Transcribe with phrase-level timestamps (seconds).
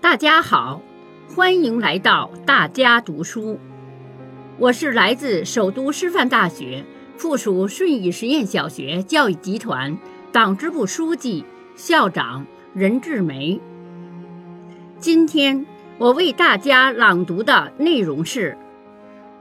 [0.00, 0.80] 大家好，
[1.28, 3.60] 欢迎来到大家读书。
[4.56, 6.82] 我是来自首都师范大学
[7.18, 9.98] 附属顺义实验小学教育集团
[10.32, 11.44] 党支部书记、
[11.76, 13.60] 校长任志梅。
[14.98, 15.66] 今天
[15.98, 18.56] 我为大家朗读的内容是：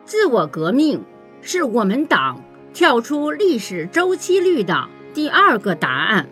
[0.03, 1.01] 自我革命
[1.41, 6.27] 是我们党跳出历史周期率的第二个答案。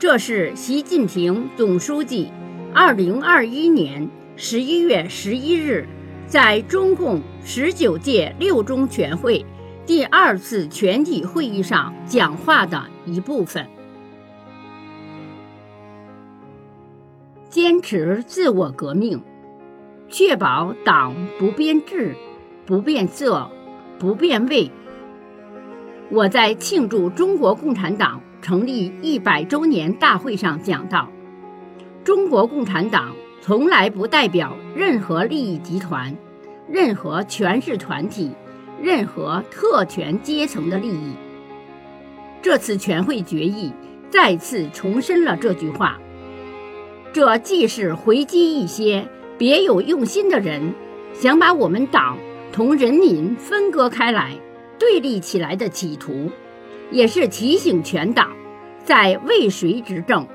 [0.00, 2.32] 这是习近平总书记。
[2.74, 5.86] 二零二一年十一月十一日，
[6.26, 9.44] 在中共十九届六中全会
[9.84, 13.66] 第二次全体会议上讲话的一部分。
[17.50, 19.22] 坚持自我革命，
[20.08, 22.16] 确保党不变质、
[22.64, 23.50] 不变色、
[23.98, 24.70] 不变味。
[26.10, 31.06] 我在庆祝中国共产党成立一百周年大会上讲到。
[32.04, 36.16] 中国共产党从来不代表任何利益集团、
[36.68, 38.32] 任何权势团体、
[38.80, 41.12] 任何特权阶层的利益。
[42.40, 43.72] 这次全会决议
[44.10, 46.00] 再次重申了这句话。
[47.12, 49.06] 这既是回击一些
[49.38, 50.74] 别有用心的人
[51.12, 52.18] 想把我们党
[52.52, 54.36] 同人民分割开来、
[54.76, 56.30] 对立起来的企图，
[56.90, 58.32] 也是提醒全党，
[58.84, 60.26] 在为谁执政。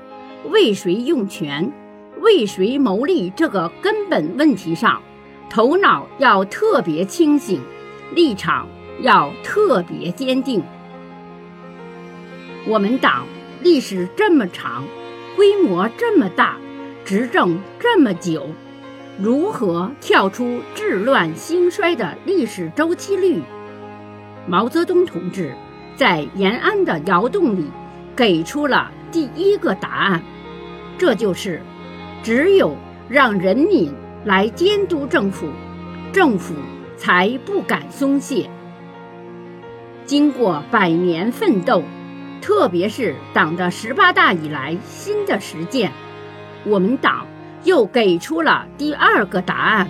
[0.44, 1.72] 为谁用权、
[2.20, 5.02] 为谁谋利这个根本问题上，
[5.50, 7.60] 头脑要特别清醒，
[8.14, 8.68] 立场
[9.00, 10.62] 要特别坚定。
[12.66, 13.26] 我们党
[13.62, 14.84] 历史这么长，
[15.36, 16.56] 规模这么大，
[17.04, 18.46] 执政这么久，
[19.18, 23.42] 如何跳出治乱兴衰的历史周期率？
[24.46, 25.54] 毛泽东同志
[25.96, 27.66] 在延安的窑洞里
[28.14, 28.90] 给出了。
[29.10, 30.22] 第一个答案，
[30.98, 31.62] 这就是：
[32.22, 32.76] 只有
[33.08, 33.92] 让人民
[34.24, 35.48] 来监督政府，
[36.12, 36.54] 政府
[36.96, 38.50] 才不敢松懈。
[40.04, 41.82] 经过百年奋斗，
[42.42, 45.92] 特别是党的十八大以来新的实践，
[46.64, 47.26] 我们党
[47.64, 49.88] 又给出了第二个答案，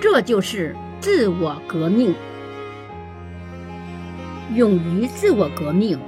[0.00, 2.14] 这就是自我革命。
[4.54, 5.98] 勇于自我革命，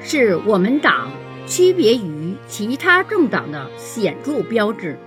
[0.00, 1.10] 是我们党。
[1.46, 4.98] 区别于其他政党的显著标志。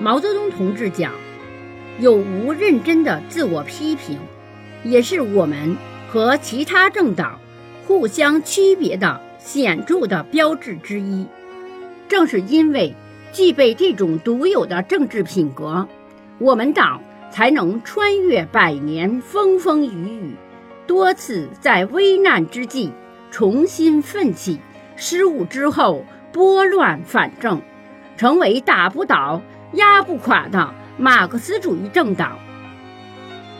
[0.00, 1.12] 毛泽东同志讲
[2.00, 4.18] ：“有无认真的自我批评，
[4.84, 5.76] 也是我们
[6.08, 7.38] 和其他政党
[7.86, 11.26] 互相区别的显著的标志之一。”
[12.08, 12.94] 正是因为
[13.32, 15.86] 具备这种独有的政治品格，
[16.38, 17.00] 我们党
[17.30, 20.34] 才能穿越百年风风雨雨，
[20.86, 22.90] 多次在危难之际
[23.30, 24.58] 重新奋起。
[25.00, 27.62] 失误之后拨乱反正，
[28.16, 29.40] 成为打不倒、
[29.74, 32.36] 压不垮的马克思主义政党。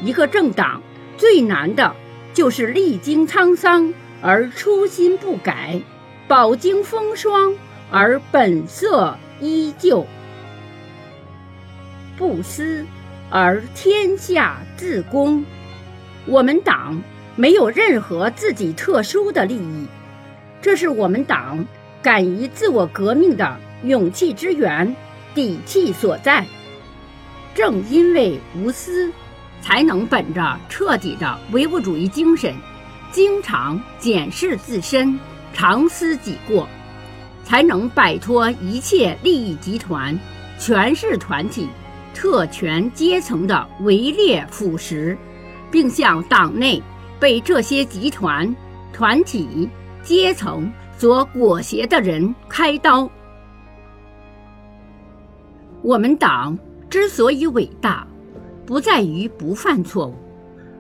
[0.03, 0.83] 一个政党
[1.17, 1.95] 最难的
[2.35, 5.81] 就是历经沧桑而初心不改，
[6.27, 7.55] 饱经风霜
[7.89, 10.05] 而本色依旧，
[12.17, 12.85] 不思
[13.31, 15.45] 而天下自公。
[16.27, 17.01] 我们党
[17.37, 19.87] 没有任何自己特殊的利益。
[20.61, 21.65] 这是我们党
[22.03, 24.95] 敢于自我革命的勇气之源、
[25.35, 26.45] 底气所在。
[27.55, 29.11] 正因为无私，
[29.61, 32.55] 才能本着彻底的唯物主义精神，
[33.13, 35.19] 经常检视自身、
[35.53, 36.69] 常思己过，
[37.45, 40.19] 才能摆脱一切利益集团、
[40.59, 41.69] 权势团体、
[42.15, 45.17] 特权阶层的围猎腐蚀，
[45.71, 46.83] 并向党内
[47.19, 48.55] 被这些集团、
[48.93, 49.69] 团体。
[50.03, 53.09] 阶层所裹挟的人开刀。
[55.83, 56.59] 我们党
[56.91, 58.07] 之所以伟大，
[58.67, 60.15] 不在于不犯错误，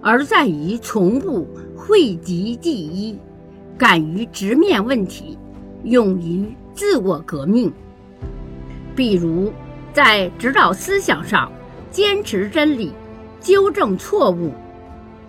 [0.02, 1.46] 而在于从不
[1.76, 3.18] 讳疾忌医，
[3.76, 5.38] 敢于直面问题，
[5.84, 7.72] 勇于自我革命。
[8.96, 9.52] 比如，
[9.92, 11.50] 在指导思想上
[11.90, 12.92] 坚持真理，
[13.40, 14.52] 纠正错误，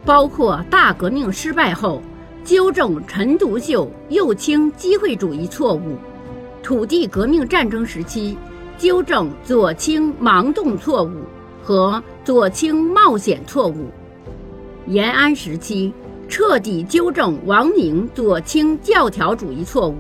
[0.04, 2.02] 包括大革命失败后。
[2.50, 5.96] 纠正陈独秀右倾机会主义错误，
[6.64, 8.36] 土地革命战争时期
[8.76, 11.12] 纠正左倾盲动错误
[11.62, 13.86] 和左倾冒险错误，
[14.88, 15.94] 延安时期
[16.28, 19.98] 彻底纠正王明左倾教条主义错误，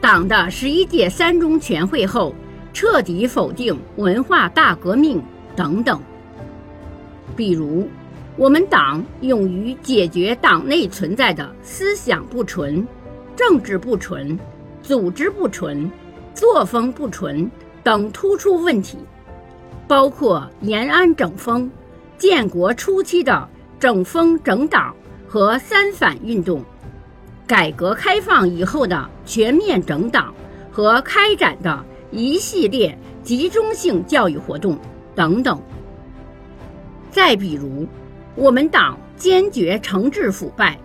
[0.00, 2.34] 党的十一届三中全会后
[2.72, 5.22] 彻底否定文化大革命
[5.54, 6.00] 等等，
[7.36, 7.86] 比如。
[8.38, 12.86] 我们党勇于解决党内存在的思想不纯、
[13.34, 14.38] 政治不纯、
[14.80, 15.90] 组织不纯、
[16.34, 17.50] 作风不纯
[17.82, 18.96] 等突出问题，
[19.88, 21.68] 包括延安整风、
[22.16, 23.48] 建国初期的
[23.80, 24.94] 整风整党
[25.26, 26.62] 和三反运动，
[27.44, 30.32] 改革开放以后的全面整党
[30.70, 34.78] 和开展的一系列集中性教育活动
[35.16, 35.60] 等等。
[37.10, 37.84] 再比如，
[38.38, 40.78] 我们党坚决惩治腐败，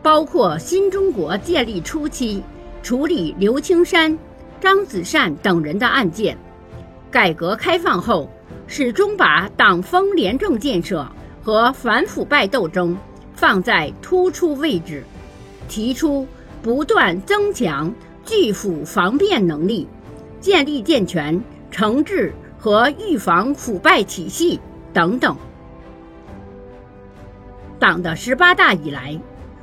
[0.00, 2.40] 包括新中国建立初期
[2.84, 4.16] 处理刘青山、
[4.60, 6.36] 张子善等人的案件；
[7.10, 8.30] 改革开放后，
[8.68, 11.04] 始终把党风廉政建设
[11.42, 12.96] 和反腐败斗争
[13.34, 15.02] 放在突出位置，
[15.68, 16.24] 提出
[16.62, 17.92] 不断增强
[18.24, 19.88] 拒腐防变能力，
[20.40, 21.42] 建立健全
[21.72, 24.60] 惩治和预防腐败体系
[24.92, 25.36] 等等。
[27.84, 29.14] 党的十八大以来，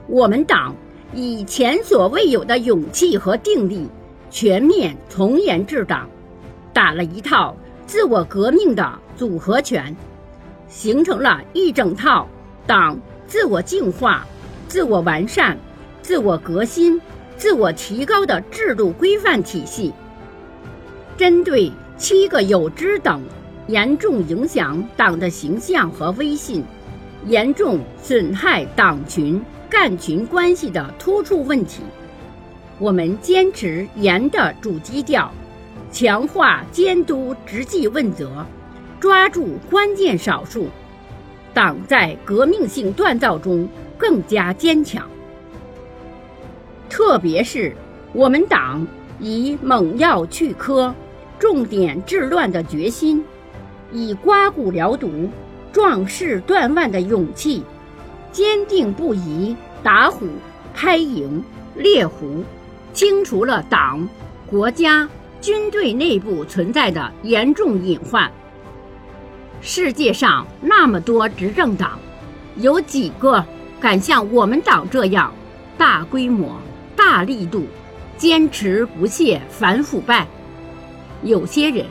[0.05, 0.75] 我们党
[1.11, 3.89] 以前所未有的勇气和定力，
[4.29, 6.07] 全面从严治党，
[6.71, 7.57] 打了一套
[7.87, 9.95] 自我革命的组合拳，
[10.67, 12.27] 形成了一整套
[12.67, 12.95] 党
[13.25, 14.23] 自我净化、
[14.67, 15.57] 自我完善、
[16.03, 17.01] 自我革新、
[17.37, 19.91] 自我提高的制度规范体系。
[21.17, 23.19] 针对七个有知等
[23.65, 26.63] 严重影响党的形象和威信。
[27.27, 31.81] 严重损害党群干群关系的突出问题，
[32.79, 35.31] 我们坚持严的主基调，
[35.91, 38.45] 强化监督执纪问责，
[38.99, 40.67] 抓住关键少数，
[41.53, 43.67] 党在革命性锻造中
[43.97, 45.07] 更加坚强。
[46.89, 47.73] 特别是
[48.13, 48.85] 我们党
[49.19, 50.91] 以猛药去疴、
[51.37, 53.23] 重点治乱的决心，
[53.93, 55.29] 以刮骨疗毒。
[55.71, 57.63] 壮士断腕的勇气，
[58.31, 60.27] 坚定不移打虎、
[60.73, 61.41] 拍蝇、
[61.75, 62.43] 猎狐，
[62.93, 64.07] 清除了党、
[64.47, 65.07] 国家、
[65.39, 68.29] 军队内部存在的严重隐患。
[69.61, 71.99] 世界上那么多执政党，
[72.57, 73.43] 有几个
[73.79, 75.33] 敢像我们党这样
[75.77, 76.55] 大规模、
[76.95, 77.65] 大力度、
[78.17, 80.27] 坚持不懈反腐败？
[81.23, 81.85] 有些人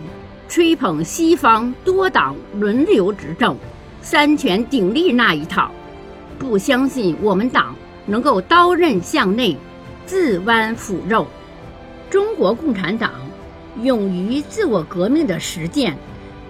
[0.51, 3.57] 吹捧西方多党轮流执政。
[4.03, 5.71] 三权鼎立那一套，
[6.41, 9.57] 不相信我们党能够刀刃向内，
[10.07, 11.25] 自剜腐肉。
[12.11, 13.13] 中国共产党
[13.83, 15.97] 勇于自我革命的实践，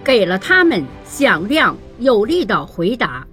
[0.03, 3.27] 给了他们响亮有力的回答。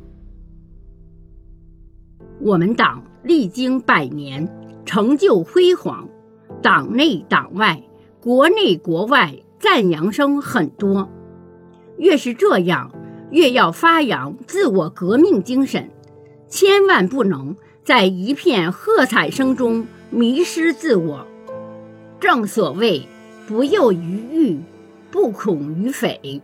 [2.41, 4.47] 我们党历经百年，
[4.85, 6.07] 成就辉煌，
[6.61, 7.81] 党内党外、
[8.21, 11.09] 国内国外赞扬声很多。
[11.99, 12.93] 越是这样。
[13.31, 15.91] 越要发扬自我革命精神，
[16.49, 21.27] 千万不能在一片喝彩声中迷失自我。
[22.19, 23.07] 正所谓
[23.47, 23.99] “不诱于
[24.33, 24.61] 欲，
[25.11, 26.41] 不恐于匪”，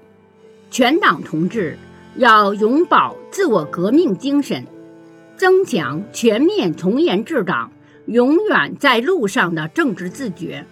[0.70, 1.78] 全党同志
[2.17, 4.67] 要永葆自我革命精神，
[5.38, 7.72] 增强全面从严治党、
[8.05, 10.67] 永远在路上的政治自觉，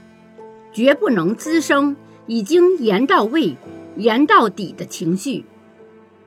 [0.75, 1.97] 绝不能滋生
[2.27, 3.57] 已经严到位、
[3.97, 5.45] 严到底的情绪。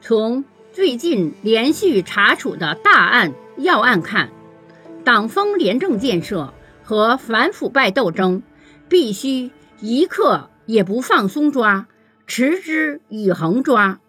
[0.02, 4.30] 从最近连续查处的大案要案看，
[5.04, 6.54] 党风廉政建设
[6.84, 8.44] 和反腐败斗争
[8.90, 9.50] 必须
[9.80, 11.88] 一刻也不放松抓，
[12.28, 14.00] 持之以恒抓。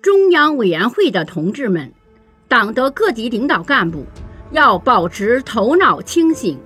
[0.00, 1.92] 中央委员会的同志们，
[2.46, 4.04] 党的各级领导干部
[4.52, 6.58] 要保持头脑清醒，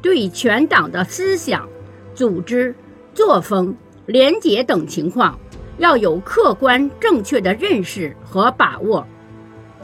[0.00, 1.68] 对全党的思想、
[2.14, 2.74] 组织、
[3.14, 3.74] 作风、
[4.12, 5.38] 廉洁等情况。
[5.78, 9.04] 要有客观正确的认识和把握，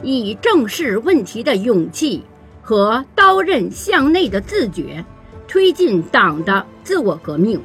[0.03, 2.23] 以正视问题的勇气
[2.61, 5.03] 和刀刃向内的自觉，
[5.47, 7.59] 推进党的自我革命。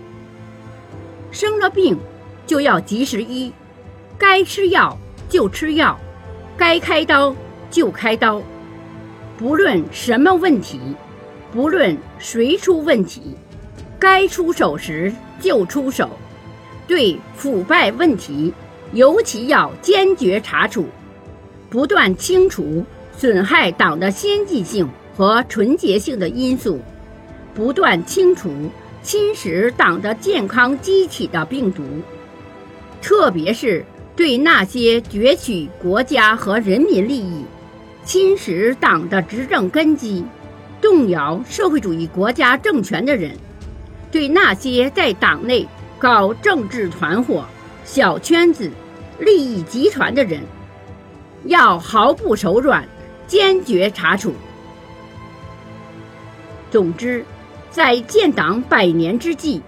[1.31, 1.99] 生了病
[2.47, 3.53] 就要及时医，
[4.17, 6.01] 该吃药就吃药，
[6.57, 7.37] 该开刀
[7.71, 8.41] 就开刀。
[9.37, 10.81] 不论什么问题，
[11.53, 13.37] 不论谁出问题，
[14.01, 16.09] 该出手时就出手。
[16.87, 18.53] 对腐败问题，
[18.93, 20.87] 尤其要坚决查处，
[21.71, 22.85] 不断清除
[23.17, 26.81] 损害党的先进性和纯洁性的因素，
[27.55, 28.51] 不断清除
[29.03, 31.83] 侵蚀党的健康机体的病毒，
[33.01, 37.45] 特别是对那些攫取国家和人民利益、
[38.05, 40.25] 侵蚀党的执政根基、
[40.81, 43.33] 动摇社会主义国家政权的人，
[44.11, 45.67] 对那些在党内。
[45.99, 47.45] 搞政治团伙、
[47.85, 48.71] 小圈子、
[49.19, 50.41] 利益集团的人，
[51.45, 52.87] 要毫不手软，
[53.27, 54.35] 坚决查处。
[56.71, 57.25] 总之，
[57.71, 59.63] 在建党百年之际，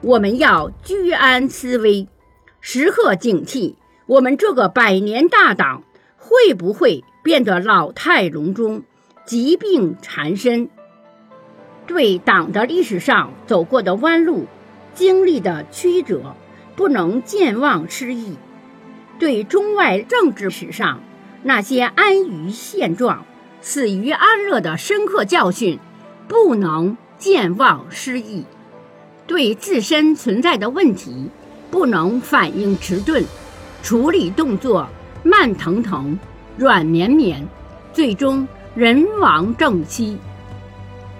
[0.00, 2.08] 我们要居安思危，
[2.60, 3.74] 时刻警惕
[4.06, 5.82] 我们这个百年大党
[6.16, 8.82] 会不会变得老态龙钟、
[9.24, 10.70] 疾病缠身。
[11.86, 14.46] 对党的历史上走过的弯路、
[14.96, 16.34] 经历的曲折，
[16.74, 18.32] 不能健忘失忆；
[19.18, 21.00] 对中外政治史上
[21.42, 23.26] 那些安于现状、
[23.60, 25.78] 死于安乐的深刻教训，
[26.26, 28.44] 不能健忘失忆；
[29.26, 31.28] 对自身存在的问题，
[31.70, 33.22] 不能反应迟钝，
[33.82, 34.88] 处理动作
[35.22, 36.18] 慢腾腾、
[36.56, 37.46] 软绵绵，
[37.92, 40.16] 最终人亡政息。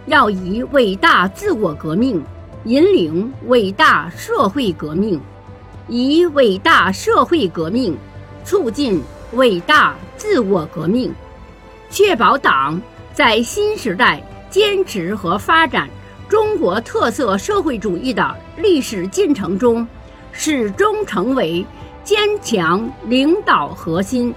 [0.06, 2.22] 要以伟大自我革命
[2.66, 5.20] 引领伟大社会革命，
[5.86, 7.96] 以伟大社会革命
[8.44, 9.00] 促进
[9.34, 11.14] 伟大自我革命，
[11.90, 12.82] 确保党
[13.12, 14.20] 在新时代
[14.50, 15.88] 坚持和发展
[16.28, 19.86] 中国特色社会主义的历史进程中，
[20.32, 21.64] 始终成为
[22.02, 24.34] 坚强领导核心。